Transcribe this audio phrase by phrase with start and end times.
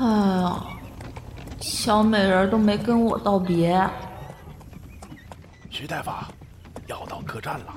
[0.00, 0.66] 哎呀，
[1.60, 3.86] 小美人都没跟我道别。
[5.68, 6.10] 徐大夫，
[6.86, 7.74] 要到客栈了。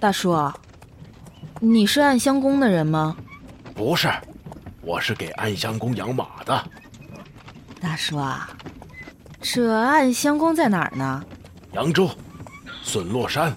[0.00, 0.34] 大叔，
[1.60, 3.14] 你是暗香宫的人吗？
[3.74, 4.10] 不是，
[4.80, 6.64] 我是给暗香宫养马的。
[7.82, 8.48] 大叔啊，
[9.42, 11.22] 这暗香宫在哪儿呢？
[11.72, 12.08] 扬州，
[12.82, 13.54] 笋落山。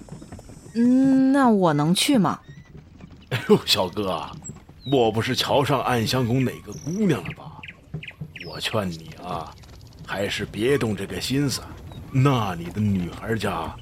[0.74, 2.38] 嗯，那我能去吗？
[3.30, 4.28] 哎呦，小哥，
[4.84, 7.44] 莫不是瞧上暗香宫哪个姑娘了吧？
[8.46, 9.54] 我劝你啊，
[10.06, 11.62] 还是别动这个心思。
[12.10, 13.74] 那里的女孩家，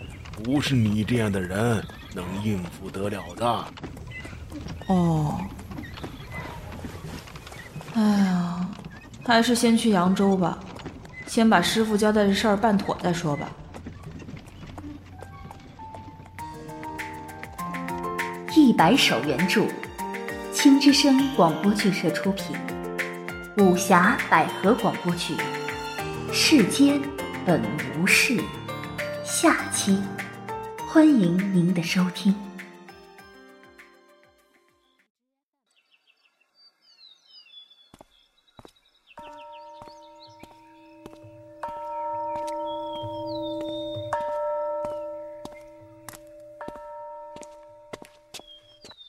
[0.45, 1.83] 不是你这样的人
[2.15, 3.65] 能应付得了的。
[4.87, 5.41] 哦，
[7.95, 8.69] 哎呀，
[9.25, 10.59] 还是先去扬州吧，
[11.27, 13.51] 先把师傅交代的事儿办妥再说吧。
[18.55, 19.67] 一百首原著，
[20.63, 22.55] 青之声广播剧社出品，
[23.57, 25.35] 武侠百合广播剧
[26.35, 27.01] 《世间
[27.47, 27.63] 本
[27.99, 28.37] 无事》
[29.25, 29.99] 下期，
[30.87, 32.35] 欢迎您的收听。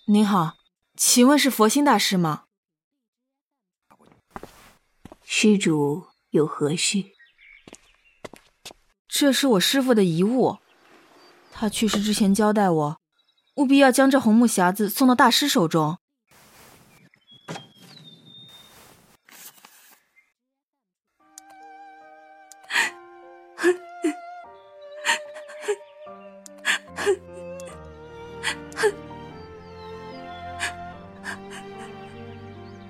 [0.06, 0.54] 您好，
[1.04, 2.44] 请问是佛心大师吗？
[5.24, 7.06] 施主有何事？
[9.08, 10.60] 这是我师傅的遗物，
[11.52, 13.02] 他去世之前交代我，
[13.56, 15.98] 务必要将这红木匣子送到大师手中。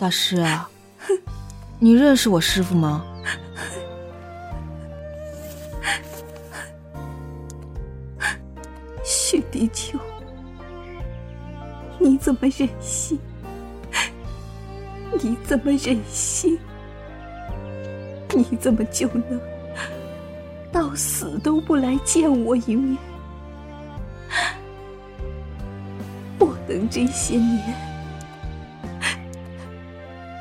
[0.02, 0.68] 大师啊，
[1.78, 3.06] 你认识我师傅吗？
[9.06, 10.00] 许地秋，
[12.00, 13.20] 你怎么忍心？
[15.22, 16.58] 你怎么忍心？
[18.36, 19.40] 你怎么就能
[20.72, 22.98] 到死都不来见我一面？
[26.40, 27.91] 我等这些年。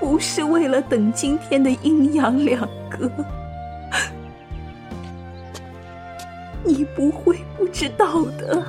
[0.00, 3.08] 不是为了等今天的阴阳两隔，
[6.64, 8.64] 你不会不知道的。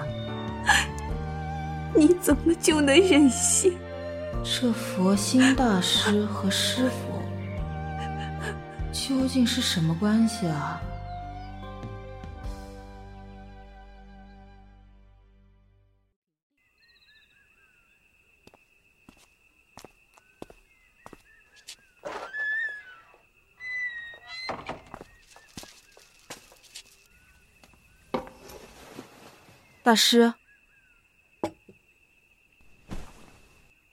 [1.95, 3.73] 你怎么就能忍心？
[4.43, 7.21] 这佛心大师和师傅
[8.91, 10.81] 究竟是什么关系啊？
[29.91, 30.35] 大师，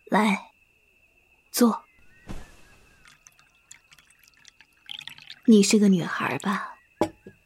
[0.04, 0.53] 来，
[1.50, 1.84] 坐。
[5.47, 6.76] 你是个女孩吧？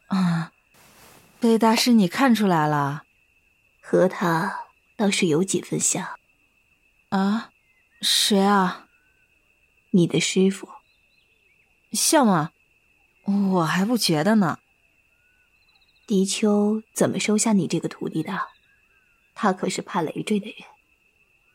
[0.09, 0.53] 啊，
[1.41, 3.05] 被大师你看出来了。
[3.81, 4.67] 和他
[4.99, 6.19] 倒是有几分像。
[7.09, 7.53] 啊？
[8.03, 8.87] 谁啊？
[9.93, 10.69] 你的师傅。
[11.93, 12.51] 像吗？
[13.25, 14.59] 我还不觉得呢。
[16.13, 18.39] 狄秋怎么收下你这个徒弟的？
[19.33, 20.57] 他可是怕累赘的人。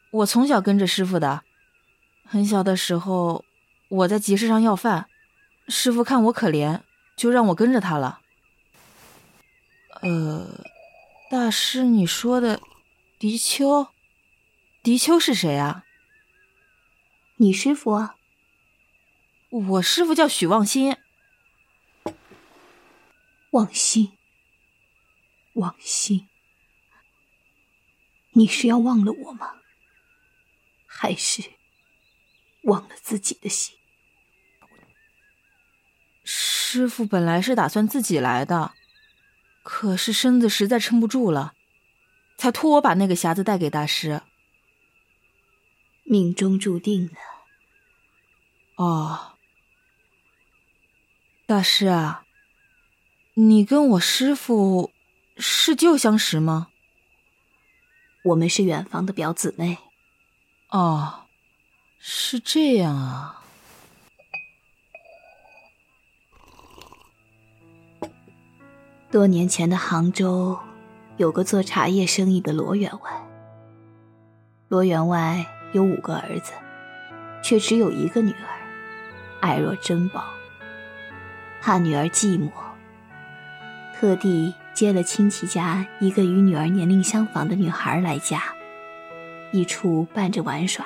[0.09, 1.43] 我从小跟着师傅的，
[2.25, 3.45] 很小的时候
[3.87, 5.07] 我在集市上要饭，
[5.67, 6.81] 师傅看我可怜，
[7.15, 8.21] 就让我跟着他了。
[10.01, 10.65] 呃，
[11.29, 12.59] 大师，你说的
[13.19, 13.89] 狄秋，
[14.81, 15.83] 狄秋是谁啊？
[17.35, 18.15] 你师傅啊？
[19.51, 20.97] 我师傅叫许望心。
[23.51, 24.16] 望新。
[25.57, 26.27] 忘心，
[28.33, 29.55] 你是要忘了我吗？
[30.85, 31.41] 还是
[32.63, 33.75] 忘了自己的心？
[36.23, 38.73] 师傅本来是打算自己来的，
[39.63, 41.55] 可是身子实在撑不住了，
[42.37, 44.21] 才托我把那个匣子带给大师。
[46.03, 47.15] 命中注定的。
[48.75, 49.37] 哦，
[51.47, 52.25] 大师啊，
[53.33, 54.93] 你跟我师傅。
[55.37, 56.67] 是旧相识吗？
[58.23, 59.77] 我们是远房的表姊妹。
[60.69, 61.25] 哦，
[61.99, 63.43] 是这样啊。
[69.09, 70.59] 多年前的杭州，
[71.15, 73.27] 有个做茶叶生意的罗员外。
[74.67, 76.51] 罗员外有五个儿子，
[77.41, 78.59] 却只有一个女儿，
[79.39, 80.25] 爱若珍宝。
[81.61, 82.51] 怕女儿寂寞，
[83.95, 88.43] 特地接了亲戚家一个与女儿年龄相仿的女孩来家，
[89.51, 90.85] 一处伴着玩耍。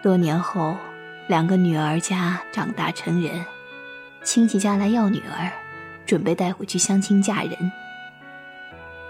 [0.00, 0.76] 多年后，
[1.26, 3.44] 两个女儿家长大成人，
[4.22, 5.50] 亲戚家来要女儿，
[6.06, 7.72] 准备带回去相亲嫁人。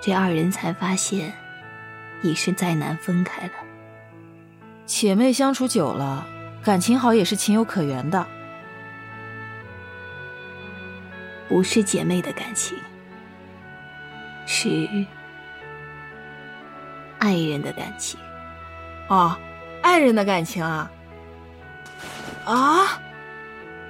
[0.00, 1.30] 这二人才发现，
[2.22, 3.52] 已是再难分开了。
[4.86, 6.26] 姐妹相处久了，
[6.64, 8.26] 感情好也是情有可原的。
[11.46, 12.74] 不是姐妹的感情，
[14.50, 14.88] 是
[17.18, 18.18] 爱人的感情。
[19.08, 19.36] 哦，
[19.82, 20.90] 爱人的感情啊！
[22.46, 22.98] 啊，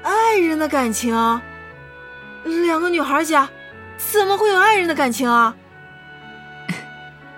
[0.03, 1.15] 爱人的感情？
[2.67, 3.49] 两个女孩家
[3.97, 5.55] 怎么会有爱人的感情啊？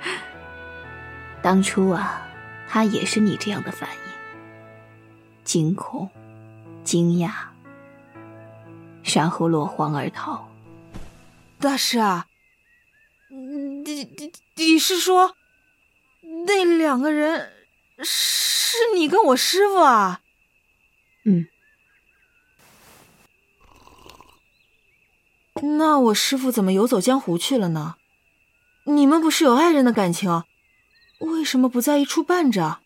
[1.43, 2.27] 当初啊，
[2.67, 3.99] 他也是你这样的反应，
[5.45, 6.09] 惊恐、
[6.85, 7.31] 惊讶，
[9.05, 10.49] 然后落荒而逃。
[11.61, 12.27] 大师啊，
[14.01, 15.37] 你你你是说，
[16.47, 17.53] 那两个人
[18.03, 20.23] 是你跟我师傅啊？
[21.27, 21.47] 嗯。
[25.77, 27.97] 那我师傅怎么游走江湖去了呢？
[28.85, 30.45] 你们不是有爱人的感情？
[31.19, 32.81] 为什么不在一处伴着？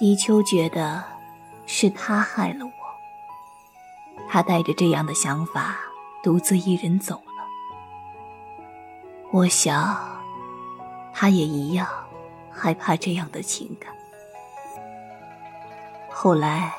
[0.00, 1.04] 狄秋觉得
[1.66, 2.72] 是他害了我，
[4.28, 5.78] 他带着这样的想法
[6.24, 7.23] 独自一人走了。
[9.34, 9.98] 我想，
[11.12, 11.88] 他也一样
[12.52, 13.92] 害怕这样的情感。
[16.08, 16.72] 后来，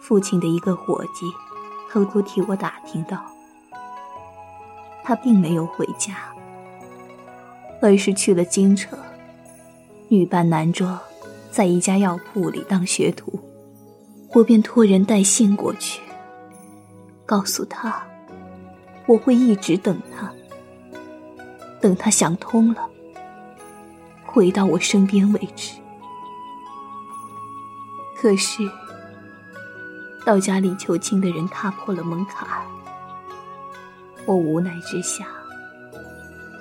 [0.00, 1.30] 父亲的一个伙计
[1.90, 3.22] 偷偷替我打听到，
[5.04, 6.14] 他并没有回家。
[7.82, 8.98] 而是去了京城，
[10.08, 10.98] 女扮男装，
[11.50, 13.38] 在一家药铺里当学徒。
[14.32, 16.00] 我便托人带信过去，
[17.26, 18.06] 告诉他，
[19.04, 20.32] 我会一直等他，
[21.80, 22.88] 等他想通了，
[24.24, 25.74] 回到我身边为止。
[28.16, 28.68] 可是，
[30.26, 32.48] 到家里求亲的人踏破了门槛，
[34.26, 35.26] 我无奈之下。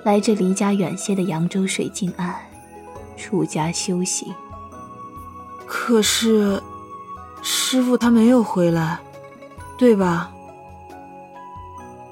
[0.04, 2.34] 来这离家远些的扬州水静庵，
[3.18, 4.34] 出家修行。
[5.66, 6.62] 可是，
[7.42, 9.00] 师傅他没有回来，
[9.78, 10.31] 对吧？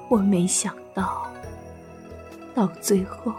[0.08, 1.25] 我没想到，
[2.56, 3.34] 到最后，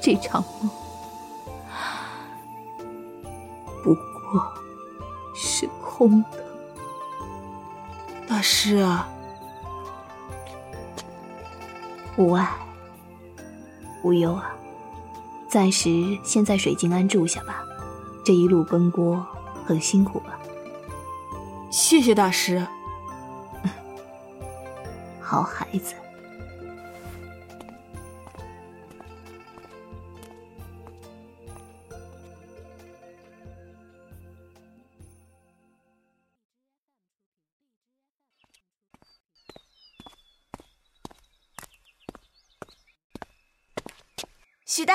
[0.00, 0.70] 这场梦
[3.82, 4.54] 不过
[5.34, 6.44] 是空的。
[8.28, 9.08] 大师啊，
[12.16, 12.48] 无碍。
[14.04, 14.54] 无忧啊，
[15.48, 15.90] 暂时
[16.22, 17.64] 先在水晶庵住下吧。
[18.24, 19.26] 这一路奔波
[19.66, 20.38] 很辛苦吧？
[21.72, 22.64] 谢谢大师。
[25.20, 25.94] 好孩子。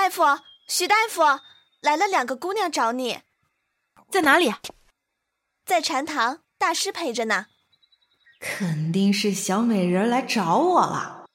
[0.02, 0.24] 大夫，
[0.70, 1.42] 许大夫，
[1.82, 3.20] 来了两个姑娘找你，
[4.10, 4.56] 在哪里？
[5.66, 7.48] 在禅堂，大师陪着呢。
[8.40, 11.26] 肯定是小美人来找我了。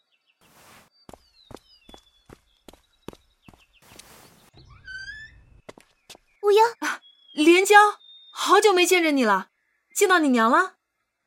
[6.41, 6.63] 无忧，
[7.35, 7.77] 连娇，
[8.33, 9.49] 好久没见着你了，
[9.95, 10.77] 见到你娘了。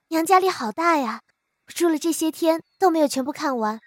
[0.08, 1.22] 娘家里好大呀，
[1.68, 3.80] 住了这些天都没有全部看完。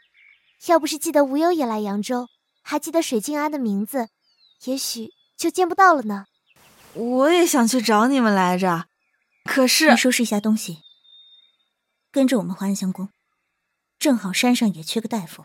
[0.66, 2.28] 要不是记得无忧也来扬州。
[2.62, 4.08] 还记得水静安的名字，
[4.64, 6.26] 也许就见不到了呢。
[6.94, 8.86] 我也想去找你们来着，
[9.44, 10.78] 可是你收拾一下东西，
[12.10, 13.08] 跟着我们回安香宫。
[13.98, 15.44] 正好山上也缺个大夫。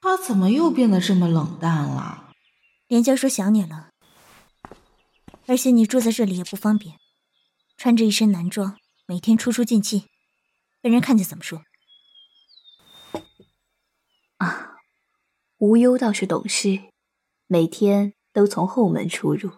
[0.00, 2.32] 他怎么又变得这么冷淡了？
[2.86, 3.90] 连娇说想你了，
[5.46, 6.98] 而且你住在这里也不方便，
[7.76, 8.76] 穿着一身男装，
[9.06, 10.06] 每天出出进进，
[10.82, 11.62] 被人看见怎么说？
[15.58, 16.84] 无忧倒是懂事，
[17.46, 19.52] 每天都从后门出入。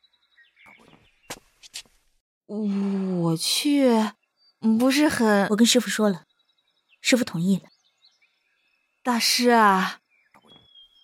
[2.47, 4.13] 我去，
[4.79, 5.49] 不是很……
[5.49, 6.25] 我跟师傅说了，
[7.01, 7.65] 师傅同意了。
[9.03, 10.01] 大师啊，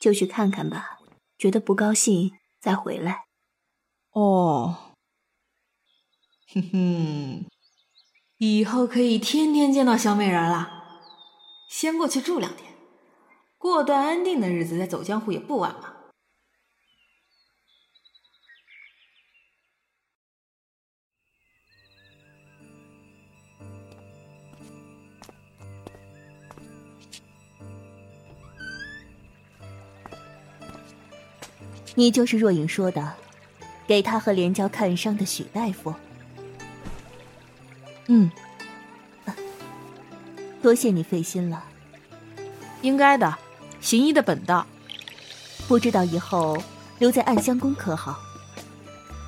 [0.01, 0.99] 就去看看吧，
[1.39, 3.25] 觉得不高兴再回来。
[4.11, 4.95] 哦，
[6.53, 7.47] 哼哼，
[8.39, 10.71] 以后可以天天见到小美人了。
[11.71, 12.72] 先过去住两天。
[13.63, 15.95] 过段安定的日子再走江湖也不晚嘛。
[31.95, 33.15] 你就是若影说的，
[33.87, 35.95] 给他和连娇看伤的许大夫。
[38.09, 38.29] 嗯，
[40.61, 41.65] 多谢你费心了。
[42.81, 43.39] 应该的。
[43.83, 44.67] 行医的本道。
[45.69, 46.63] 不知道以后
[46.99, 48.19] 留在暗香宫可好？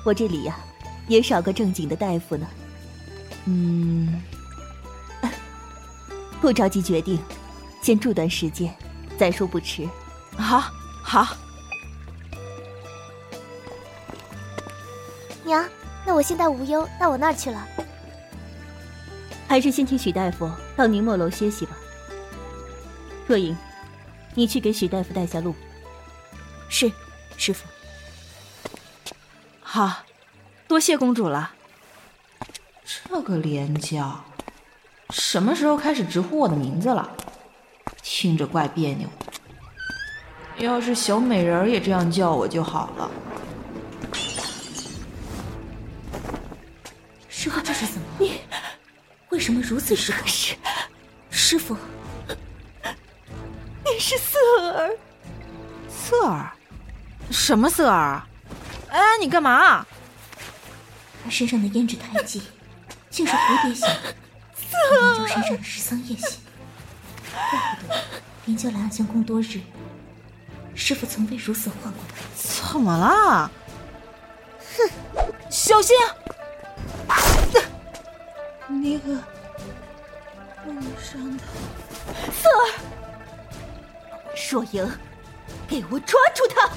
[0.03, 0.57] 我这里呀，
[1.07, 2.47] 也少个正经的大夫呢。
[3.45, 4.21] 嗯，
[6.41, 7.19] 不着急决定，
[7.81, 8.73] 先住段时间，
[9.17, 9.87] 再说不迟。
[10.37, 10.71] 好，
[11.03, 11.35] 好。
[15.43, 15.63] 娘，
[16.05, 17.67] 那我先带无忧到我那儿去了。
[19.47, 21.77] 还是先请许大夫到宁墨楼歇息吧。
[23.25, 23.55] 若影，
[24.35, 25.55] 你去给许大夫带下路。
[26.69, 26.91] 是，
[27.37, 27.65] 师傅。
[29.61, 30.03] 好，
[30.67, 31.51] 多谢公主了。
[32.85, 34.23] 这个连娇，
[35.09, 37.11] 什么时候开始直呼我的名字了？
[38.03, 39.09] 听着怪别扭。
[40.57, 43.11] 要是小美人儿也这样叫我就好了。
[47.27, 48.07] 师傅，这是怎么？
[48.19, 48.41] 你
[49.29, 50.25] 为什么如此失控？
[50.25, 50.55] 是，
[51.29, 51.79] 师傅，你
[53.99, 54.37] 是瑟
[54.71, 54.97] 儿。
[55.89, 56.51] 瑟儿？
[57.31, 58.21] 什么瑟儿？
[58.89, 59.85] 哎，你干嘛？
[61.23, 62.43] 他身上的胭脂胎记，
[63.09, 66.39] 竟是蝴蝶形，和连娇身上的十桑叶形。
[67.33, 67.95] 怪不得
[68.45, 69.59] 连娇来暗香宫多日，
[70.75, 72.15] 师傅从未如此唤过他。
[72.35, 73.51] 怎么了？
[74.77, 74.89] 哼，
[75.49, 75.95] 小心！
[78.67, 79.13] 那个
[80.65, 81.43] 梦上的
[82.31, 82.61] 瑟儿，
[84.35, 84.89] 若影，
[85.67, 86.69] 给我抓住他！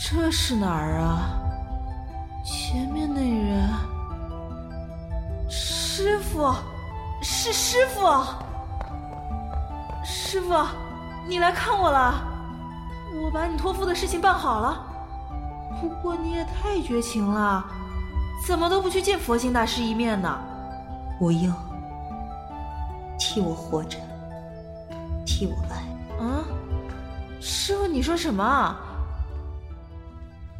[0.00, 1.47] 这是哪儿啊？
[6.38, 6.54] 傅，
[7.20, 8.06] 是师傅，
[10.04, 10.54] 师傅，
[11.26, 12.14] 你来看我了，
[13.12, 14.86] 我把你托付的事情办好了。
[15.80, 17.64] 不过你也太绝情了，
[18.46, 20.38] 怎么都不去见佛心大师一面呢？
[21.20, 21.52] 无忧，
[23.18, 23.98] 替我活着，
[25.26, 26.24] 替我爱。
[26.24, 26.44] 啊，
[27.40, 28.76] 师傅，你说什么？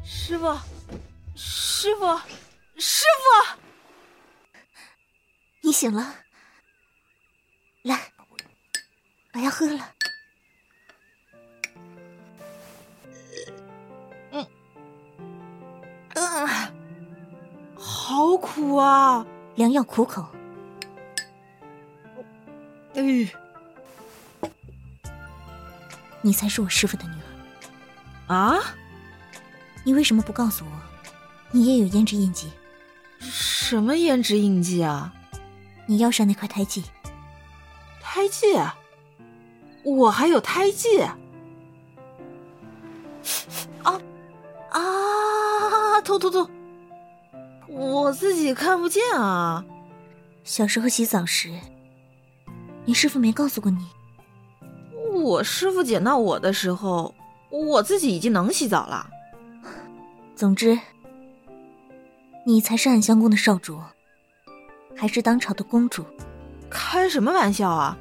[0.02, 0.52] 师傅，
[1.36, 2.18] 师傅，
[2.78, 3.57] 师傅，
[5.68, 6.14] 你醒了，
[7.82, 8.00] 来，
[9.34, 9.92] 我要喝了。
[14.32, 14.46] 嗯，
[16.14, 16.48] 嗯，
[17.76, 19.26] 好苦啊！
[19.56, 20.26] 良药苦口。
[22.94, 23.30] 哎，
[26.22, 27.12] 你才是我师傅的女
[28.26, 28.34] 儿。
[28.34, 28.58] 啊？
[29.84, 30.72] 你为什么不告诉我，
[31.50, 32.50] 你也有胭脂印记？
[33.20, 35.12] 什么胭脂印记啊？
[35.88, 36.84] 你腰上那块胎记。
[38.00, 38.46] 胎记？
[39.84, 41.00] 我还有胎记？
[43.82, 43.98] 啊
[44.70, 46.00] 啊！
[46.02, 46.50] 痛痛痛！
[47.68, 49.64] 我自己看不见啊。
[50.44, 51.50] 小时候洗澡时，
[52.84, 53.86] 你师傅没告诉过你？
[55.12, 57.14] 我师傅捡到我的时候，
[57.50, 59.08] 我自己已经能洗澡了。
[60.36, 60.78] 总之，
[62.46, 63.80] 你才是暗香宫的少主，
[64.98, 66.04] 还是当朝的公主？
[66.68, 67.96] 开什么玩笑啊！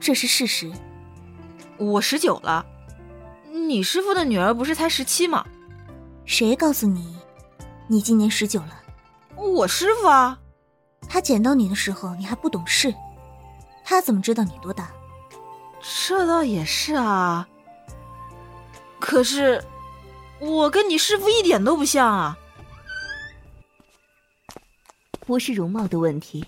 [0.00, 0.70] 这是事实。
[1.78, 2.66] 我十九了，
[3.52, 5.46] 你师傅的女儿不是才十七吗？
[6.24, 7.16] 谁告诉你，
[7.86, 8.82] 你今年十九了？
[9.36, 10.38] 我师傅啊！
[11.08, 12.92] 他捡到你的时候，你还不懂事，
[13.84, 14.90] 他怎么知道你多大？
[15.80, 17.48] 这倒也是啊。
[18.98, 19.64] 可是。
[20.42, 22.38] 我跟你师傅一点都不像啊！
[25.26, 26.44] 不是容貌的问题，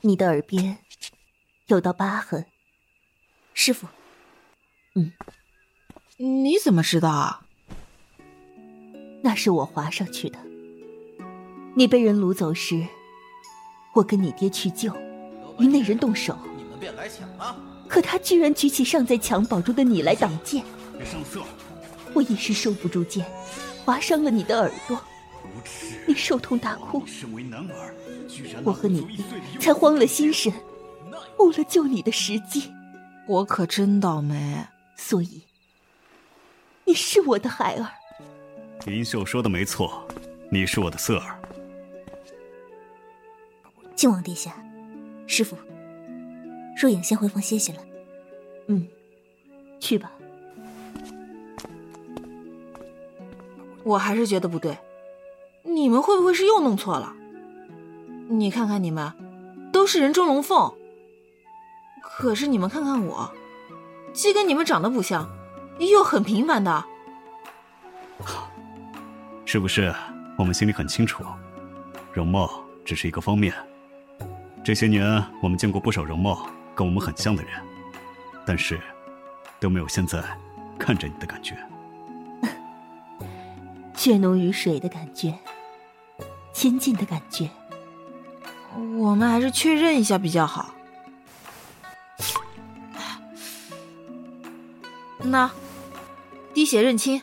[0.00, 0.78] 你的耳边
[1.66, 2.46] 有道疤痕。
[3.54, 3.86] 师傅，
[4.94, 5.12] 嗯，
[6.16, 7.44] 你怎么知道啊？
[9.22, 10.38] 那是我划上去的。
[11.76, 12.86] 你被人掳走时，
[13.94, 14.92] 我跟你爹去救，
[15.58, 17.56] 与那人动手，你们便来抢了。
[17.88, 20.64] 可他居然举起尚在襁褓中的你来挡剑，
[21.04, 21.42] 上色。
[22.14, 23.24] 我一时收不住剑，
[23.84, 25.00] 划伤了你的耳朵，
[26.06, 27.02] 你受痛大哭。
[28.64, 30.52] 我和你爹才慌了心神，
[31.38, 32.72] 误了救你的时机。
[33.26, 34.64] 我可真倒霉。
[34.96, 35.42] 所以，
[36.84, 37.86] 你是我的孩儿。
[38.84, 40.06] 林秀说的没错，
[40.50, 41.38] 你是我的色儿。
[43.94, 44.52] 靖王殿下，
[45.26, 45.56] 师傅，
[46.80, 47.78] 若影先回房歇息了。
[48.66, 48.86] 嗯，
[49.78, 50.12] 去吧。
[53.84, 54.76] 我还是觉得不对，
[55.68, 57.12] 你们会不会是又弄错了？
[58.30, 59.12] 你看看你们，
[59.70, 60.74] 都是人中龙凤，
[62.02, 63.30] 可是你们看看我，
[64.12, 65.28] 既跟你们长得不像，
[65.78, 66.84] 又很平凡的。
[69.44, 69.94] 是不是？
[70.38, 71.22] 我们心里很清楚，
[72.12, 73.52] 容貌只是一个方面。
[74.64, 77.52] 这些年，我们见过不少容貌跟我们很像的人，
[78.46, 78.80] 但是
[79.60, 80.22] 都没有现在
[80.78, 81.56] 看着你的感觉。
[83.94, 85.34] 血浓于水的感觉，
[86.58, 87.48] 亲近的感觉。
[88.96, 90.74] 我们还是确认一下比较好。
[95.18, 95.48] 那，
[96.52, 97.22] 滴血认亲。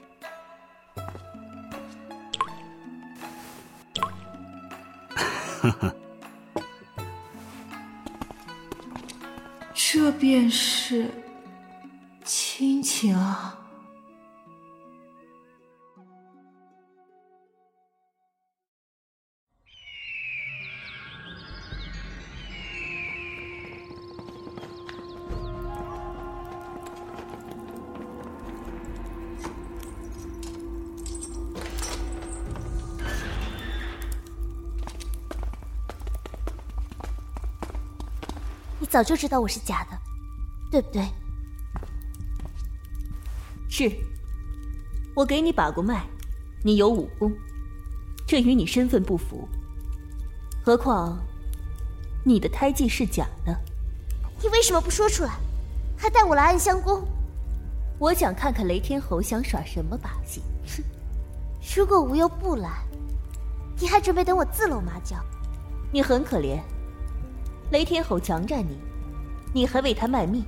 [5.59, 5.93] 呵呵。
[9.73, 11.11] 这便是
[12.23, 13.59] 亲情啊！
[38.95, 39.99] 早就知道我是假的，
[40.71, 41.05] 对不对？
[43.67, 43.91] 是，
[45.13, 46.05] 我给你把过脉，
[46.63, 47.29] 你有武功，
[48.25, 49.49] 这与你身份不符。
[50.63, 51.21] 何况，
[52.23, 53.53] 你的胎记是假的。
[54.41, 55.33] 你为什么不说出来，
[55.97, 57.05] 还带我来暗香宫？
[57.99, 60.41] 我想看看雷天侯想耍什么把戏。
[60.67, 60.81] 哼！
[61.75, 62.69] 如果无忧不来，
[63.77, 65.17] 你还准备等我自露马脚？
[65.91, 66.61] 你很可怜。
[67.71, 68.77] 雷天侯强占你，
[69.55, 70.45] 你还为他卖命，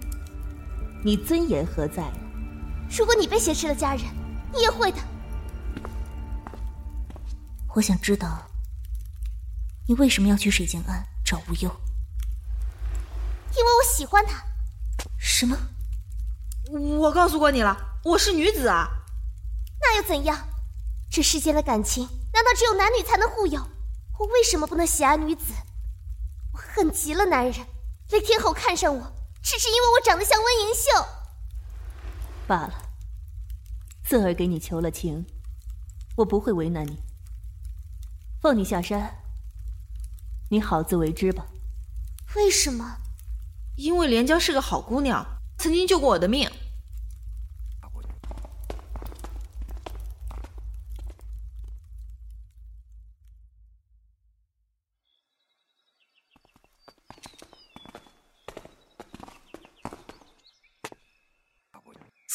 [1.02, 2.12] 你尊严何在？
[2.90, 4.04] 如果你被挟持了家人，
[4.54, 4.98] 你也会的。
[7.74, 8.46] 我想知道，
[9.88, 11.72] 你为什么要去水晶庵找无忧？
[13.56, 14.44] 因为我喜欢他。
[15.18, 15.58] 什么？
[17.00, 18.90] 我告诉过你了，我是女子啊。
[19.80, 20.38] 那又怎样？
[21.10, 23.62] 这世间的感情，难道只有男女才能互有？
[24.20, 25.54] 我为什么不能喜爱女子？
[26.52, 27.66] 我恨极了男人，
[28.10, 31.06] 雷天后看上我，只是因为我长得像温莹秀。
[32.48, 32.74] 罢了，
[34.06, 35.26] 侧儿给你求了情，
[36.16, 37.04] 我不会为难你，
[38.42, 39.24] 放你下山，
[40.50, 41.46] 你好自为之吧。
[42.36, 42.98] 为什么？
[43.76, 45.26] 因为连娇是个好姑娘，
[45.58, 46.50] 曾经救过我的命。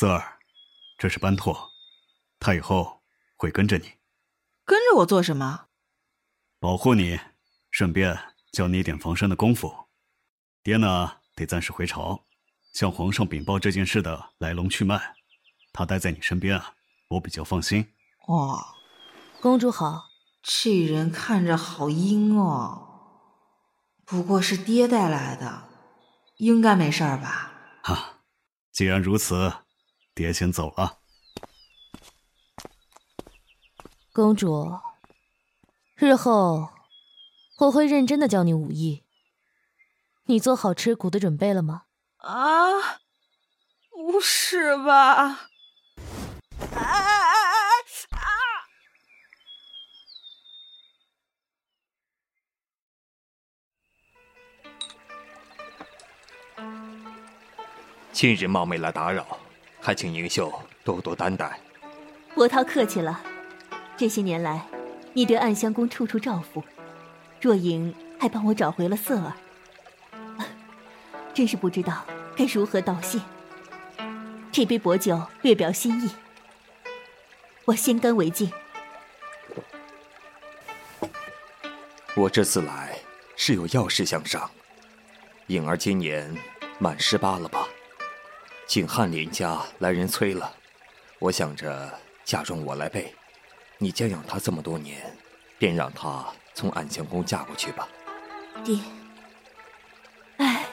[0.02, 0.40] 瑟儿，
[0.98, 1.70] 这是班拓，
[2.40, 3.04] 他以后
[3.36, 3.84] 会跟着你。
[4.64, 5.66] 跟着我做什么？
[6.58, 7.20] 保护你，
[7.70, 8.18] 顺便
[8.50, 9.72] 教你一点防身的功夫。
[10.64, 12.24] 爹呢，得暂时回朝，
[12.72, 15.14] 向皇上禀报这件事的来龙去脉。
[15.72, 16.74] 他待在你身边啊，
[17.10, 17.94] 我比较放心。
[18.26, 18.58] 哦，
[19.40, 20.08] 公主好。
[20.42, 22.88] 这人看着好阴哦，
[24.04, 25.68] 不过是爹带来的，
[26.38, 27.52] 应该没事吧？
[27.84, 28.18] 哈，
[28.72, 29.61] 既然如此。
[30.14, 30.98] 爹先走了，
[34.12, 34.78] 公主。
[35.96, 36.68] 日后
[37.58, 39.04] 我会认真的教你武艺。
[40.26, 41.84] 你做好吃苦的准备了吗？
[42.18, 43.00] 啊，
[43.90, 44.92] 不是吧！
[45.22, 45.48] 啊
[46.76, 48.20] 啊啊啊！
[58.12, 59.38] 今日冒昧来打扰。
[59.82, 60.52] 还请宁秀
[60.84, 61.58] 多多担待。
[62.34, 63.20] 伯涛客气了。
[63.96, 64.64] 这些年来，
[65.12, 66.62] 你对暗香宫处处照拂，
[67.40, 69.34] 若影还帮我找回了色儿，
[71.34, 72.04] 真是不知道
[72.36, 73.20] 该如何道谢。
[74.50, 76.10] 这杯薄酒略表心意，
[77.64, 78.50] 我先干为敬。
[82.14, 82.96] 我这次来
[83.36, 84.50] 是有要事相商。
[85.48, 86.34] 颖儿今年
[86.78, 87.61] 满十八了吧？
[88.72, 90.50] 景翰林家来人催了，
[91.18, 91.92] 我想着
[92.24, 93.14] 嫁妆我来备，
[93.76, 95.14] 你将养他这么多年，
[95.58, 97.86] 便让他从安香宫嫁过去吧。
[98.64, 98.78] 爹，
[100.38, 100.64] 哎，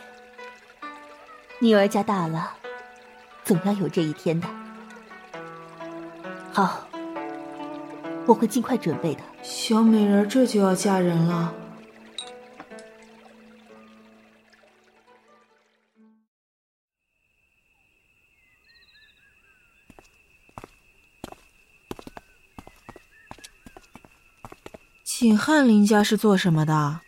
[1.60, 2.56] 女儿家大了，
[3.44, 4.48] 总要有这一天的。
[6.54, 6.88] 好，
[8.26, 9.22] 我会尽快准备的。
[9.44, 11.54] 小美人这就要嫁人了。
[25.20, 27.02] 景翰林家是做什么的？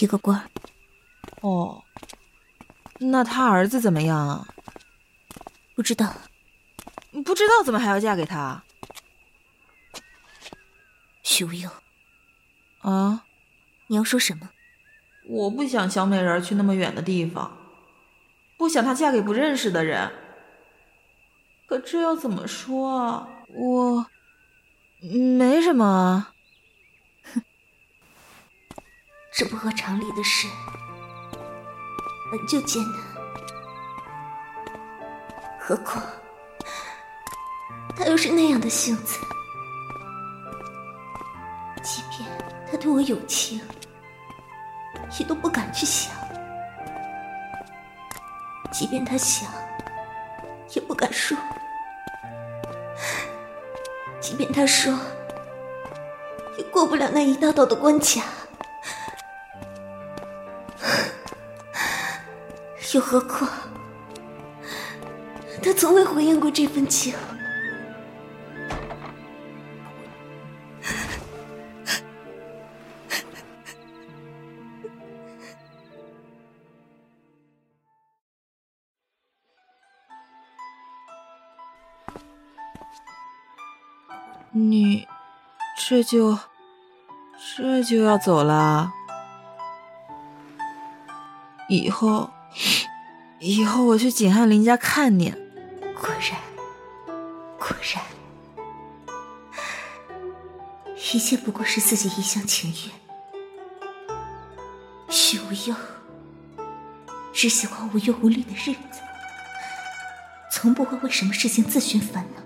[0.00, 0.50] 一个官。
[1.42, 1.84] 哦，
[3.00, 4.48] 那他儿子怎么样啊？
[5.76, 6.14] 不知道。
[7.26, 8.62] 不知道怎么还要嫁给他？
[11.22, 11.68] 许无忧。
[12.78, 13.26] 啊？
[13.88, 14.48] 你要说什么？
[15.28, 17.58] 我不想小美人去那么远的地方，
[18.56, 20.10] 不想她嫁给不认识的人。
[21.66, 23.28] 可这要怎么说啊？
[23.48, 24.06] 我
[25.36, 26.28] 没什么。
[27.34, 27.42] 哼，
[29.38, 30.48] 这不合常理的事，
[32.28, 33.00] 本就艰难，
[35.60, 36.02] 何况
[37.96, 39.20] 他又是那样的性子，
[41.84, 42.28] 即便
[42.68, 43.60] 他对我有情。
[45.20, 46.12] 也都不敢去想，
[48.72, 49.48] 即便他想，
[50.74, 51.36] 也不敢说；
[54.20, 54.92] 即便他说，
[56.56, 58.37] 也过不了那一道道的关卡。
[62.94, 63.50] 又何况，
[65.62, 67.14] 他从未回应过这份情。
[84.50, 85.06] 你
[85.76, 86.38] 这就
[87.56, 88.90] 这就要走了？
[91.68, 92.30] 以后
[93.40, 95.30] 以后我去景汉林家看你。
[95.94, 96.40] 果然，
[97.56, 98.02] 果然，
[100.96, 102.92] 一切不过是自己一厢情愿。
[105.08, 105.76] 许无忧
[107.32, 109.00] 只喜欢无忧无虑的日子，
[110.50, 112.42] 从不会为什么事情自寻烦恼。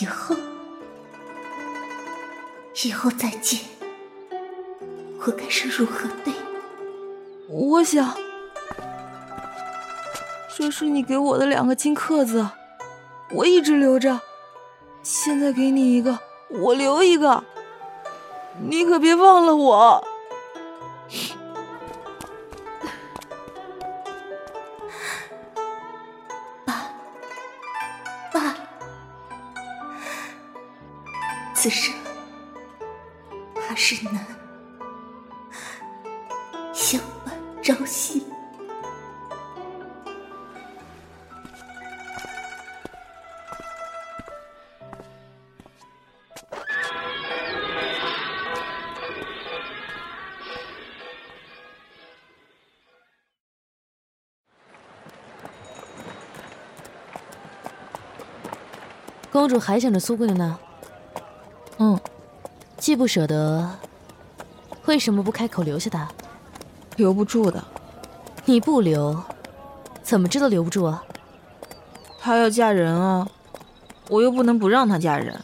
[0.00, 0.36] 以后，
[2.84, 3.60] 以后再见，
[5.20, 6.49] 我该是如何对你？
[7.52, 8.16] 我想，
[10.56, 12.48] 这是你给我的两个金刻子，
[13.32, 14.20] 我一直留着。
[15.02, 17.42] 现在给你一个，我留一个，
[18.68, 20.06] 你可别忘了我。
[26.64, 26.92] 爸，
[28.32, 28.54] 爸
[31.52, 31.92] 此生
[33.56, 34.24] 怕是难
[36.72, 37.34] 相伴
[37.70, 38.20] 朝夕。
[59.30, 60.58] 公主还想着苏姑娘呢。
[61.78, 61.98] 嗯，
[62.76, 63.78] 既不舍得，
[64.86, 66.08] 为什么不开口留下他？
[67.00, 67.64] 留不住的。
[68.44, 69.24] 你不留，
[70.02, 71.02] 怎么知道留不住啊？
[72.20, 73.26] 她要嫁人啊，
[74.08, 75.42] 我又不能不让她嫁人。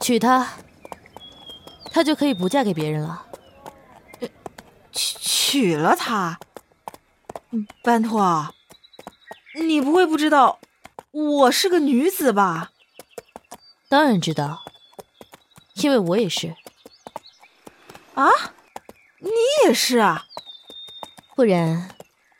[0.00, 0.46] 娶她，
[1.90, 3.24] 她就可以不嫁给别人了。
[4.92, 6.38] 娶娶了她，
[7.82, 8.54] 班托，
[9.60, 10.58] 你不会不知道
[11.10, 12.70] 我是个女子吧？
[13.88, 14.62] 当然知道。
[15.76, 16.54] 因为我也是，
[18.14, 18.30] 啊，
[19.18, 19.30] 你
[19.64, 20.24] 也是啊，
[21.36, 21.90] 不然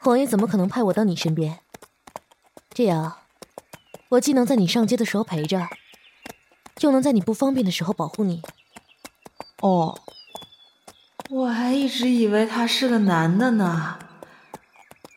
[0.05, 1.59] 王爷怎么可能派我到你身边？
[2.71, 3.19] 这样，
[4.11, 5.69] 我既能在你上街的时候陪着，
[6.81, 8.43] 又能在你不方便的时候保护你。
[9.61, 9.99] 哦，
[11.31, 13.99] 我还一直以为他是个男的呢，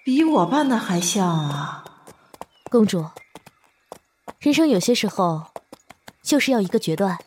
[0.04, 1.84] 比我扮的还像啊。
[2.70, 3.06] 公主，
[4.40, 5.48] 人生有些时候
[6.24, 7.18] 就是要一个决断。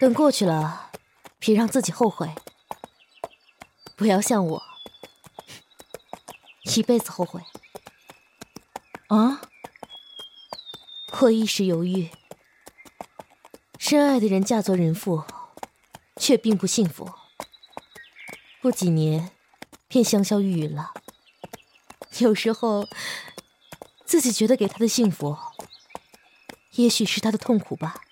[0.00, 0.90] 等过去了，
[1.38, 2.34] 别让自己后悔。
[3.96, 4.62] 不要像我，
[6.64, 7.42] 一辈子后悔。
[9.08, 9.42] 啊！
[11.20, 12.10] 我一时犹豫，
[13.78, 15.24] 深爱的人嫁作人妇，
[16.16, 17.14] 却并不幸福。
[18.60, 19.30] 不几年，
[19.88, 20.92] 便香消玉殒了。
[22.18, 22.86] 有时候，
[24.04, 25.38] 自己觉得给他的幸福，
[26.72, 28.02] 也许是他的痛苦吧。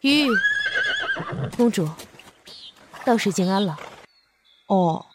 [0.00, 0.26] 玉
[1.56, 1.88] 公主，
[3.04, 3.78] 到时静安了。
[4.66, 5.06] 哦。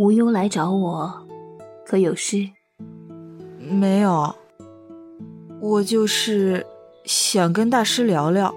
[0.00, 1.28] 无忧来找我，
[1.84, 2.48] 可有事？
[3.58, 4.34] 没有，
[5.60, 6.64] 我就是
[7.04, 8.54] 想跟大师聊聊。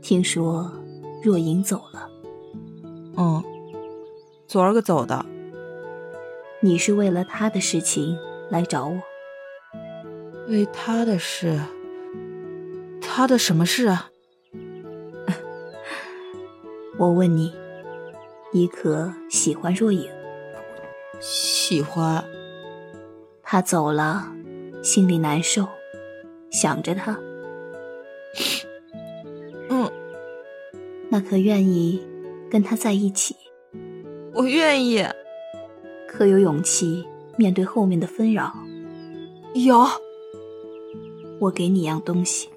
[0.00, 0.70] 听说
[1.20, 2.08] 若隐走了。
[3.16, 3.42] 嗯，
[4.46, 5.26] 昨儿个走的。
[6.60, 8.16] 你是为了他的事情
[8.50, 9.00] 来找我？
[10.46, 11.58] 为他的事？
[13.00, 14.10] 他的什么事啊？
[17.00, 17.52] 我问你，
[18.54, 20.08] 你可喜欢若影？
[21.18, 22.24] 喜欢。
[23.42, 24.32] 他走了，
[24.80, 25.66] 心里难受，
[26.52, 27.18] 想着他。
[29.68, 29.90] 嗯，
[31.10, 32.00] 那可愿意
[32.48, 33.34] 跟他在一起？
[34.32, 35.04] 我愿意。
[36.08, 37.04] 可有勇气
[37.36, 38.52] 面对后面的纷扰？
[39.54, 39.84] 有。
[41.40, 42.48] 我给你一样东西。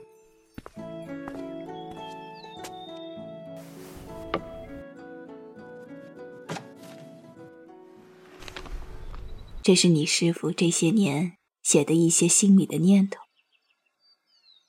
[9.67, 13.19] 这是你师傅这些年写的一些心里的念头，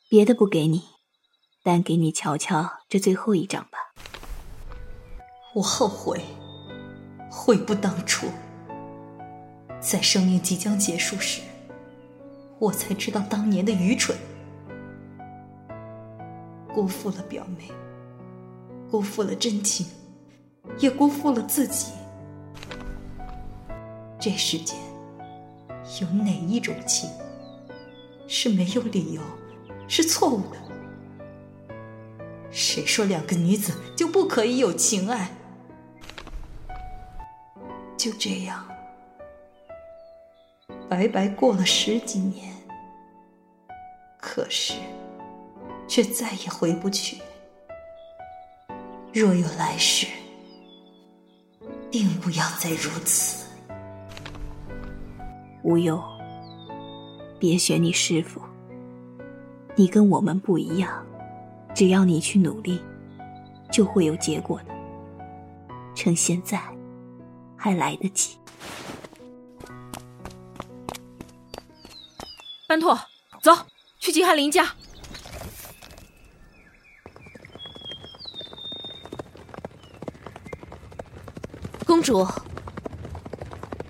[0.08, 0.82] 别的不给你，
[1.62, 3.78] 但给你瞧瞧这最后一张吧。
[5.54, 6.20] 我后悔，
[7.30, 8.26] 悔不当初。
[9.78, 11.42] 在生命即将结束时，
[12.58, 14.18] 我才知道当年的愚蠢，
[16.74, 17.68] 辜负了表妹，
[18.90, 19.86] 辜负了真情，
[20.80, 21.92] 也辜负了自己。
[24.18, 24.76] 这世间。
[26.00, 27.10] 有哪一种情
[28.26, 29.22] 是没有理由、
[29.88, 30.58] 是错误的？
[32.50, 35.30] 谁说两个女子就不可以有情爱？
[37.96, 38.66] 就这样，
[40.88, 42.54] 白白过了十几年，
[44.20, 44.74] 可是
[45.88, 47.18] 却再也回不去。
[49.12, 50.06] 若有来世，
[51.90, 53.47] 定不要再如此。
[55.62, 56.02] 无忧，
[57.38, 58.40] 别选你师傅。
[59.76, 61.04] 你跟我们不一样，
[61.74, 62.80] 只要你去努力，
[63.70, 64.74] 就会有结果的。
[65.94, 66.60] 趁现在
[67.56, 68.38] 还来得及。
[72.66, 72.98] 班拓，
[73.40, 73.52] 走
[73.98, 74.68] 去金翰林家。
[81.86, 82.26] 公主，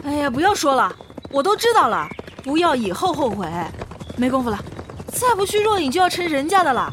[0.04, 0.94] 哎呀，不要说了。
[1.30, 2.08] 我都知道了，
[2.42, 3.48] 不要以后后悔。
[4.16, 4.58] 没工夫了，
[5.12, 6.92] 再不去若隐就要成人家的了。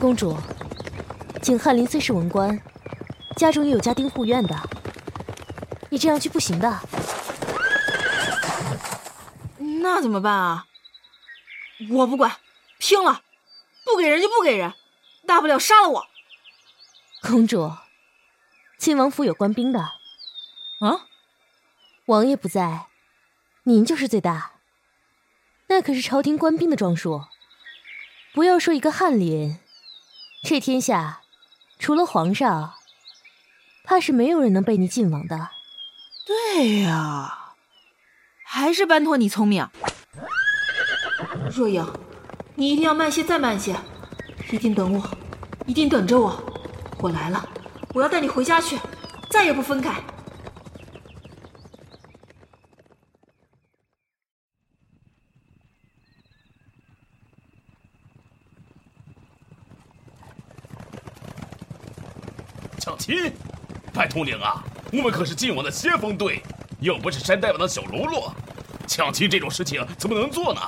[0.00, 0.36] 公主，
[1.42, 2.58] 景翰林虽是文官，
[3.36, 4.56] 家中也有家丁护院的，
[5.90, 6.80] 你这样去不行的。
[9.58, 10.66] 那怎么办啊？
[11.90, 12.36] 我不管，
[12.78, 13.22] 拼了！
[13.84, 14.72] 不给人就不给人，
[15.26, 16.06] 大不了杀了我。
[17.22, 17.72] 公主，
[18.78, 19.80] 亲王府有官兵的。
[19.80, 21.06] 啊？
[22.12, 22.88] 王爷不在，
[23.62, 24.50] 您就是最大。
[25.68, 27.22] 那可是朝廷官兵的装束。
[28.34, 29.56] 不要说一个翰林，
[30.42, 31.22] 这天下
[31.78, 32.74] 除了皇上，
[33.82, 35.52] 怕是没有人能被你进王的。
[36.26, 37.54] 对呀，
[38.44, 39.66] 还是班托你聪明。
[41.50, 41.90] 若影，
[42.56, 43.74] 你一定要慢些，再慢些，
[44.50, 45.10] 一定等我，
[45.64, 46.38] 一定等着我。
[46.98, 47.48] 我来了，
[47.94, 48.78] 我要带你回家去，
[49.30, 49.98] 再也不分开。
[63.02, 63.34] 抢亲，
[63.92, 64.62] 白统领啊，
[64.92, 66.40] 我们可是晋王的先锋队，
[66.78, 68.32] 又不是山大王的小喽啰，
[68.86, 70.60] 抢亲这种事情怎么能做呢？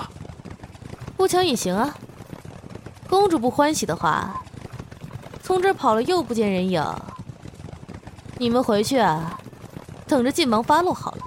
[1.16, 1.94] 不抢也行啊。
[3.08, 4.42] 公主不欢喜的话，
[5.44, 6.84] 从这儿跑了又不见人影，
[8.36, 9.38] 你们回去啊，
[10.08, 11.18] 等着晋王发落好了。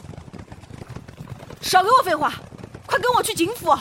[1.62, 2.34] 少给我废话，
[2.86, 3.74] 快跟我去景府。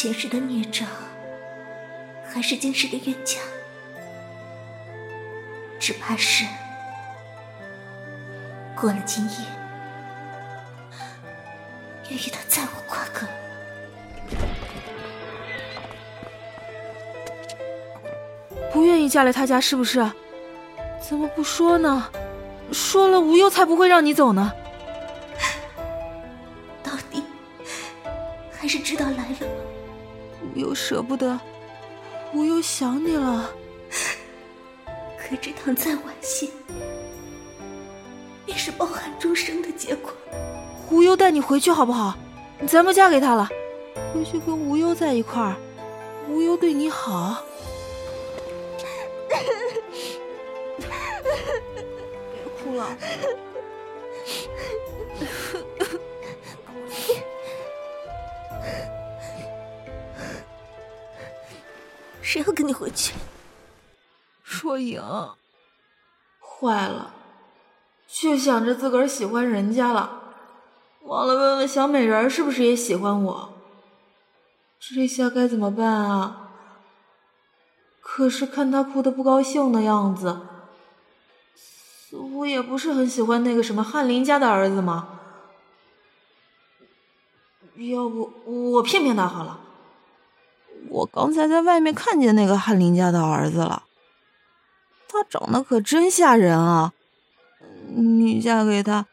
[0.00, 0.86] 前世的孽障，
[2.24, 3.40] 还是今世的冤家？
[5.80, 6.44] 只怕是
[8.80, 9.36] 过了今夜，
[12.10, 13.26] 愿与他再无瓜葛。
[18.72, 20.08] 不愿意嫁来他家是不是？
[21.00, 22.08] 怎么不说呢？
[22.70, 24.52] 说了，无忧才不会让你走呢。
[30.78, 31.38] 舍不得，
[32.32, 33.50] 无忧想你了。
[35.18, 36.52] 可知躺再惋惜，
[38.46, 40.12] 便是抱憾终生的结果。
[40.88, 42.16] 无忧带你回去好不好？
[42.68, 43.48] 咱们嫁给他了，
[44.14, 45.56] 回去跟无忧在一块儿，
[46.28, 47.42] 无忧对你好。
[50.78, 50.88] 别
[52.62, 52.96] 哭了。
[62.28, 63.14] 谁要跟你回去？
[64.44, 65.02] 若影，
[66.38, 67.14] 坏了，
[68.06, 70.34] 却想着自个儿喜欢人家了，
[71.04, 73.54] 忘了问问小美人是不是也喜欢我。
[74.78, 76.50] 这下该怎么办啊？
[78.02, 80.42] 可是看他哭的不高兴的样子，
[81.56, 85.18] 似乎也不是很喜欢那个什么翰林家的儿子嘛。
[87.76, 88.30] 要不
[88.74, 89.60] 我骗骗他好了。
[90.90, 93.84] 我刚才在外面看见那个翰林家的儿子了，
[95.08, 96.92] 他长得可真吓人啊！
[97.88, 99.06] 你嫁给他，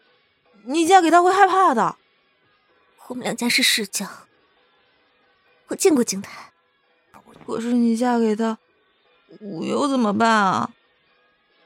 [0.64, 1.96] 你嫁给他会害怕的。
[3.08, 4.08] 我们两家是世交，
[5.68, 6.52] 我见过景泰。
[7.46, 8.58] 可是你嫁给他，
[9.40, 10.72] 我又怎么办啊？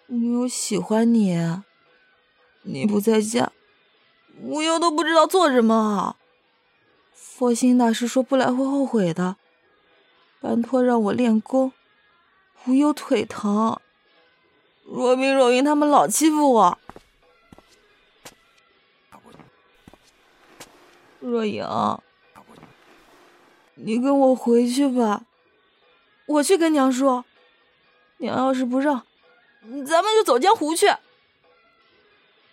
[0.08, 1.38] 我又喜欢你，
[2.64, 3.52] 你不在家，
[4.42, 6.18] 我又都不知道做什么好。
[7.14, 9.38] 佛心大师说不来会后悔的。
[10.40, 11.74] 班托让我练功，
[12.66, 13.80] 无忧腿疼。
[14.84, 16.80] 若冰若云他们老欺负我。
[21.20, 21.66] 若影，
[23.76, 25.24] 你跟我回去吧，
[26.26, 27.26] 我去跟娘说。
[28.18, 29.06] 娘要是不让，
[29.62, 30.88] 咱们就走江湖去。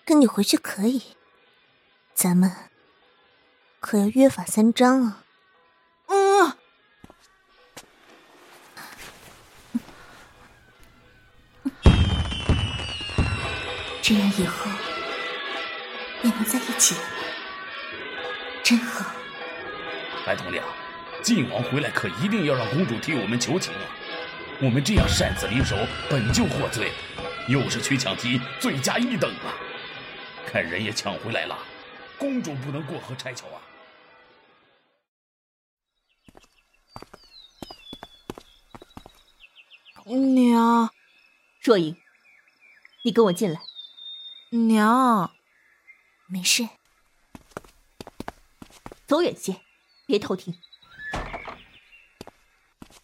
[0.05, 1.03] 跟你回去可以，
[2.15, 2.53] 咱们
[3.81, 5.26] 可要约法三章啊。
[18.63, 19.11] 真好。
[20.27, 20.63] 白统领，
[21.23, 23.81] 晋王回来可一定要让公主替我们求情啊！
[24.61, 25.77] 我们这样擅自离手，
[26.11, 26.91] 本就获罪，
[27.49, 29.55] 又是取抢机，罪加一等啊！
[30.47, 31.59] 看人也抢回来了，
[32.19, 33.61] 公主不能过河拆桥啊！
[40.07, 40.91] 娘，
[41.61, 41.97] 若影，
[43.03, 43.61] 你跟我进来。
[44.51, 45.36] 娘，
[46.27, 46.69] 没事。
[49.07, 49.61] 走远些，
[50.07, 50.61] 别偷听。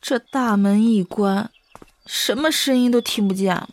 [0.00, 1.52] 这大门一关，
[2.06, 3.70] 什么声音都听不见了。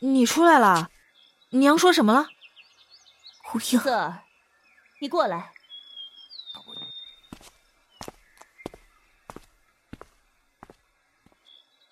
[0.00, 0.90] 你出来了，
[1.50, 2.28] 娘说什么了？
[3.54, 4.24] 无忧，瑟儿，
[5.00, 5.52] 你过来。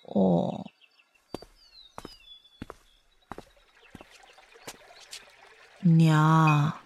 [0.01, 0.70] 哦，
[5.83, 6.79] 娘，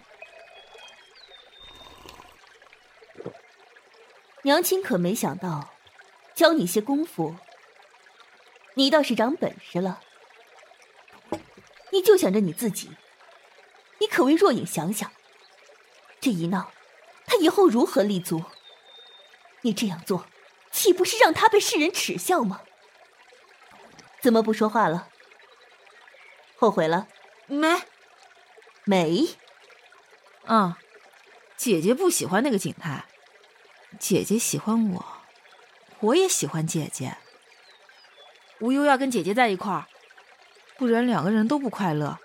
[4.44, 5.70] 娘亲可没想到，
[6.34, 7.36] 教你些功夫，
[8.76, 10.02] 你倒是长本事了。
[11.92, 12.92] 你就想着你自己，
[14.00, 15.12] 你可为若影想想，
[16.22, 16.72] 这一闹，
[17.26, 18.44] 他以后如何立足？
[19.62, 20.26] 你这样做，
[20.72, 22.62] 岂不是让他被世人耻笑吗？
[24.22, 25.10] 怎么不说话了？
[26.56, 27.08] 后悔了？
[27.48, 27.82] 没，
[28.86, 29.28] 没。
[30.48, 30.76] 嗯，
[31.58, 33.06] 姐姐不喜欢那个景泰，
[34.00, 35.06] 姐姐喜欢我，
[36.00, 37.18] 我也喜欢姐姐。
[38.60, 39.86] 无忧要跟姐姐在一块儿，
[40.78, 42.20] 不然两个人都不快乐，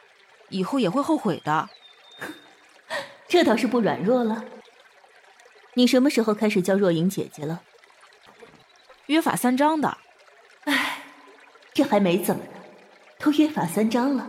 [0.49, 1.69] 以后也会后悔的。
[3.27, 4.45] 这倒是不软弱了。
[5.75, 7.63] 你什么时候开始叫若影姐姐了？
[9.07, 9.99] 约法三章的。
[10.65, 10.99] 唉。
[11.73, 12.51] 这还没怎么呢，
[13.21, 14.29] 都约法三章了。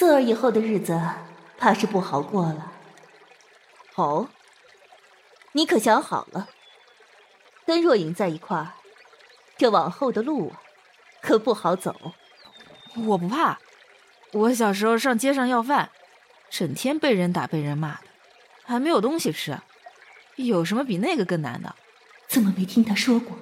[0.00, 0.98] 瑟儿以后的日子
[1.58, 2.72] 怕是不好过了。
[3.96, 4.30] 哦，
[5.52, 6.48] 你可想好了？
[7.66, 8.72] 跟若影在一块儿，
[9.58, 10.62] 这往后的路啊，
[11.20, 12.14] 可不好走。
[13.08, 13.58] 我不怕，
[14.32, 15.90] 我小时候上街上要饭，
[16.48, 18.04] 整天被人打被人骂的，
[18.64, 19.60] 还没有东西吃，
[20.36, 21.76] 有什么比那个更难的？
[22.26, 23.36] 怎么没听他说过？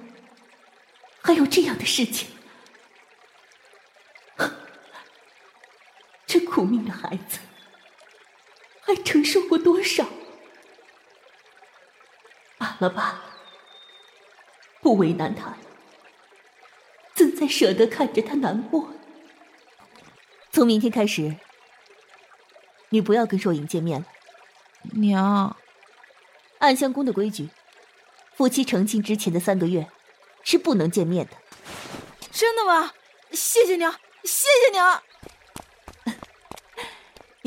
[1.21, 2.27] 还有这样的事情？
[6.49, 7.39] 苦命的孩子，
[8.81, 10.05] 还承受过多少？
[12.57, 13.23] 罢了罢了，
[14.81, 15.57] 不为难他了，
[17.13, 18.93] 怎再舍得看着他难过？
[20.51, 21.37] 从明天开始，
[22.89, 24.07] 你不要跟若影见面了。
[24.93, 25.55] 娘，
[26.57, 27.49] 暗香宫的规矩，
[28.35, 29.87] 夫妻成亲之前的三个月
[30.43, 31.33] 是不能见面的。
[32.31, 32.93] 真的吗？
[33.31, 35.03] 谢谢你啊，谢谢你啊！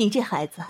[0.03, 0.61] 你这孩子。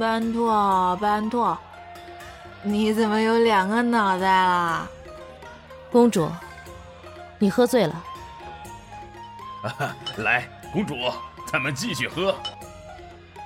[0.00, 1.58] 班托，班拓，
[2.62, 4.88] 你怎么有两个脑袋啦？
[5.90, 6.32] 公主，
[7.38, 8.04] 你喝醉了。
[10.16, 10.96] 来，公主，
[11.46, 12.34] 咱们继续喝。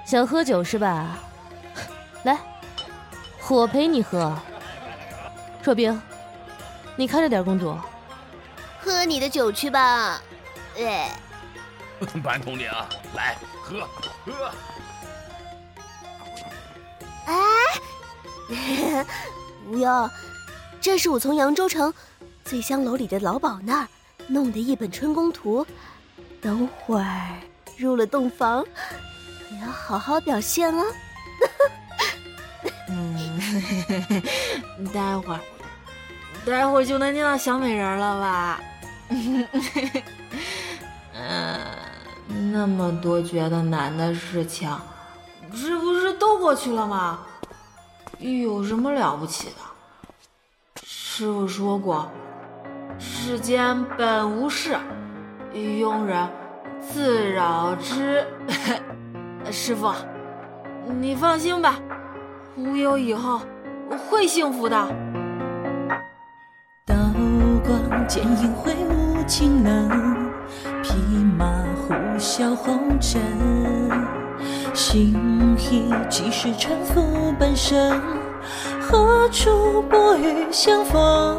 [0.05, 1.18] 想喝酒是吧？
[2.22, 2.39] 来，
[3.51, 4.39] 我陪你喝。
[5.64, 6.01] 若冰，
[6.97, 7.76] 你看着点公主。
[8.80, 10.20] 喝你的酒去吧。
[10.78, 11.11] 哎，
[12.22, 12.70] 班统领，
[13.14, 13.86] 来喝
[14.24, 14.51] 喝。
[17.26, 19.05] 哎，
[19.66, 20.09] 不要，
[20.80, 21.92] 这是我从扬州城
[22.44, 23.88] 醉香楼里的老鸨那儿
[24.28, 25.66] 弄的一本春宫图。
[26.40, 27.30] 等会儿
[27.76, 28.64] 入了洞房，
[29.49, 30.84] 可要好好表现了。
[32.88, 34.22] 嗯，
[34.94, 35.40] 待会儿，
[36.47, 38.61] 待会儿就能见到小美人了吧？
[41.12, 41.61] 嗯，
[42.53, 44.70] 那么多觉得难的事情，
[45.51, 47.18] 这不是都过去了吗？
[48.20, 50.82] 有什么了不起的？
[50.84, 52.09] 师傅说过，
[52.97, 54.76] 世间本无事，
[55.53, 56.28] 庸人
[56.80, 58.24] 自扰之。
[59.51, 59.92] 师傅，
[61.01, 61.80] 你放心吧，
[62.57, 63.40] 无忧以后
[64.09, 65.05] 会幸福的。
[68.09, 70.30] 剑影挥舞情冷，
[70.82, 70.94] 匹
[71.36, 71.46] 马
[71.76, 73.20] 呼啸红尘。
[74.72, 75.12] 心
[75.59, 78.00] 意几时沉浮半生？
[78.80, 81.36] 何处薄雨相逢？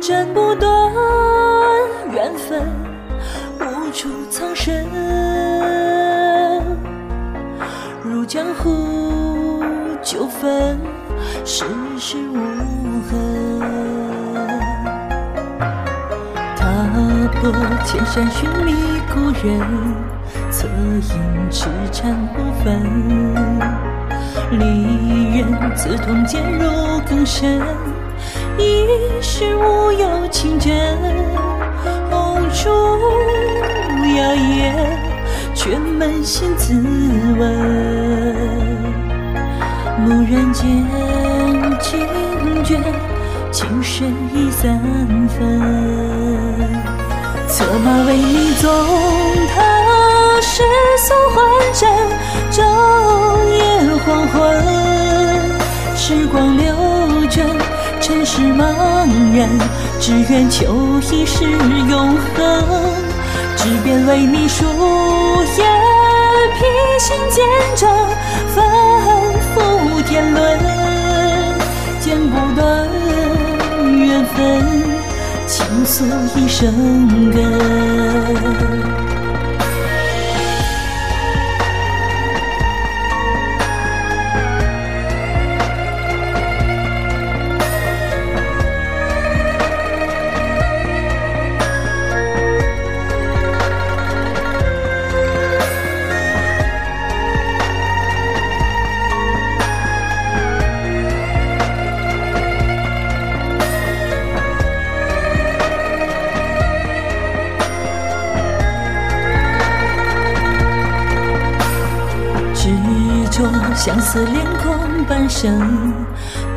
[0.00, 0.92] 斩不断
[2.10, 2.62] 缘分，
[3.60, 4.86] 无处藏身。
[8.02, 9.62] 入江湖
[10.02, 10.78] 纠纷，
[11.44, 11.64] 世
[11.98, 12.36] 事无
[13.10, 13.45] 痕。
[17.42, 17.52] 踏破
[17.84, 18.74] 千山寻觅
[19.12, 19.60] 故人。
[20.50, 22.82] 侧影痴缠不分，
[24.50, 26.68] 离人刺痛渐入
[27.08, 27.62] 更深，
[28.58, 28.86] 一
[29.20, 30.72] 世无有情真。
[32.10, 32.68] 红烛
[34.16, 34.72] 摇曳，
[35.54, 36.74] 却扪心自
[37.38, 37.42] 问。
[40.06, 40.64] 蓦然间
[41.80, 42.06] 惊
[42.64, 42.78] 觉，
[43.52, 44.80] 情深已三
[45.28, 46.75] 分。
[47.56, 48.70] 策马为你纵
[49.48, 49.62] 踏。
[50.42, 50.62] 世
[50.98, 51.42] 俗幻
[51.72, 51.88] 阵，
[52.52, 52.60] 昼
[53.48, 53.56] 夜
[54.04, 54.34] 黄昏。
[55.96, 56.74] 时光流
[57.30, 57.46] 转，
[57.98, 58.60] 尘世茫
[59.34, 59.48] 然，
[59.98, 61.44] 只愿求一世
[61.88, 62.62] 永恒。
[63.56, 64.66] 只便为你书
[65.56, 65.64] 页，
[66.56, 66.66] 披
[66.98, 67.42] 星见
[67.74, 67.88] 证，
[75.86, 79.05] 诉一生根。
[115.46, 115.94] 生，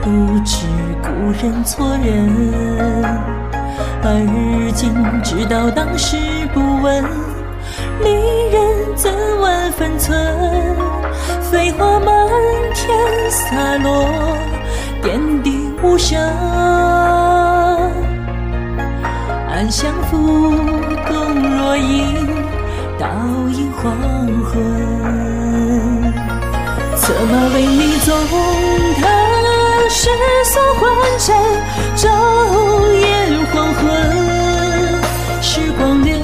[0.02, 0.66] 不知
[1.04, 1.10] 故
[1.40, 2.28] 人错认。
[4.02, 6.18] 而今知道当时
[6.56, 7.04] 不问，
[8.04, 8.10] 离
[8.52, 10.18] 人怎问分寸？
[11.52, 12.28] 飞花满
[12.74, 12.90] 天
[13.30, 14.10] 洒落，
[15.04, 16.20] 点滴无声。
[19.52, 20.18] 暗香浮
[21.08, 21.16] 动
[21.60, 22.26] 若影，
[22.98, 23.06] 倒
[23.52, 23.94] 映黄
[24.46, 24.79] 昏。
[27.20, 28.16] 策马为你纵
[29.02, 29.10] 踏
[29.90, 30.10] 世
[30.46, 31.36] 俗红尘，
[31.98, 32.08] 昼
[32.94, 33.04] 夜
[33.52, 33.84] 黄昏。
[35.42, 36.16] 时光流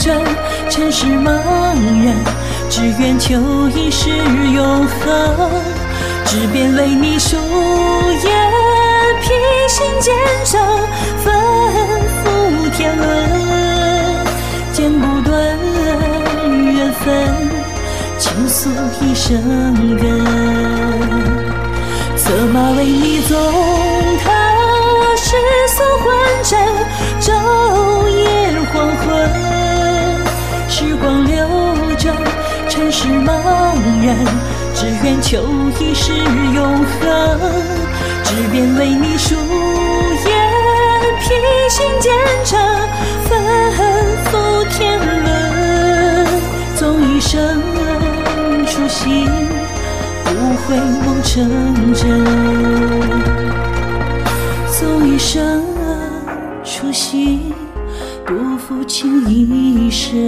[0.00, 0.20] 转，
[0.68, 1.30] 尘世茫
[2.04, 2.16] 然，
[2.68, 3.38] 只愿求
[3.68, 4.10] 一世
[4.52, 5.48] 永恒。
[6.24, 8.28] 只便为你书页，
[9.20, 9.30] 披
[9.68, 10.12] 星见
[10.44, 10.60] 证，
[11.24, 11.32] 反
[12.24, 13.06] 复天伦，
[14.72, 15.56] 剪不断
[16.74, 17.31] 缘分。
[18.52, 18.68] 诉
[19.00, 19.40] 一生
[19.96, 20.04] 根，
[22.18, 23.34] 策马为你纵
[24.22, 24.30] 踏
[25.16, 25.34] 世
[25.68, 26.04] 俗幻
[26.44, 26.60] 阵，
[27.18, 27.32] 昼
[28.10, 29.02] 夜黄昏。
[30.68, 31.34] 时光流
[31.96, 32.14] 转，
[32.68, 33.32] 尘世茫
[34.04, 34.14] 然，
[34.74, 35.42] 只愿求
[35.80, 36.12] 一世
[36.54, 37.40] 永恒，
[38.22, 39.34] 只愿为你书
[40.26, 40.30] 言，
[41.20, 41.24] 披
[41.70, 42.12] 星见
[42.44, 42.60] 证，
[43.30, 43.30] 吩
[44.26, 44.30] 咐
[44.76, 46.26] 天伦，
[46.76, 47.40] 纵一生，
[50.66, 51.48] 回梦成
[51.92, 52.24] 真，
[54.70, 55.62] 纵一生
[56.64, 57.52] 初心，
[58.24, 60.24] 不负情一生。